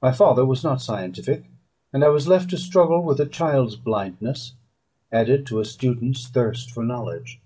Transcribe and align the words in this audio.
My 0.00 0.12
father 0.12 0.46
was 0.46 0.62
not 0.62 0.80
scientific, 0.80 1.46
and 1.92 2.04
I 2.04 2.10
was 2.10 2.28
left 2.28 2.50
to 2.50 2.56
struggle 2.56 3.02
with 3.02 3.18
a 3.18 3.26
child's 3.26 3.74
blindness, 3.74 4.52
added 5.10 5.46
to 5.46 5.58
a 5.58 5.64
student's 5.64 6.28
thirst 6.28 6.70
for 6.70 6.84
knowledge. 6.84 7.40